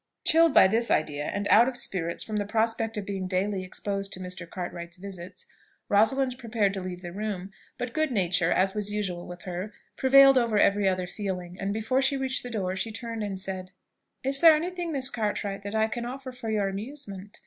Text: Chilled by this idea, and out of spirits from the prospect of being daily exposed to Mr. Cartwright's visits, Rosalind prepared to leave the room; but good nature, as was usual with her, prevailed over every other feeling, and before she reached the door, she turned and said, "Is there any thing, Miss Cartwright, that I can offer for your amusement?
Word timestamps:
Chilled 0.25 0.51
by 0.51 0.67
this 0.67 0.89
idea, 0.89 1.25
and 1.25 1.47
out 1.49 1.67
of 1.67 1.77
spirits 1.77 2.23
from 2.23 2.37
the 2.37 2.45
prospect 2.47 2.97
of 2.97 3.05
being 3.05 3.27
daily 3.27 3.63
exposed 3.63 4.11
to 4.13 4.19
Mr. 4.19 4.49
Cartwright's 4.49 4.97
visits, 4.97 5.45
Rosalind 5.89 6.39
prepared 6.39 6.73
to 6.73 6.81
leave 6.81 7.03
the 7.03 7.11
room; 7.11 7.51
but 7.77 7.93
good 7.93 8.09
nature, 8.09 8.51
as 8.51 8.73
was 8.73 8.91
usual 8.91 9.27
with 9.27 9.43
her, 9.43 9.73
prevailed 9.97 10.39
over 10.39 10.57
every 10.57 10.89
other 10.89 11.05
feeling, 11.05 11.55
and 11.59 11.71
before 11.71 12.01
she 12.01 12.17
reached 12.17 12.41
the 12.41 12.49
door, 12.49 12.75
she 12.75 12.91
turned 12.91 13.21
and 13.21 13.39
said, 13.39 13.73
"Is 14.23 14.41
there 14.41 14.55
any 14.55 14.71
thing, 14.71 14.91
Miss 14.91 15.11
Cartwright, 15.11 15.61
that 15.61 15.75
I 15.75 15.85
can 15.87 16.03
offer 16.03 16.31
for 16.31 16.49
your 16.49 16.67
amusement? 16.67 17.39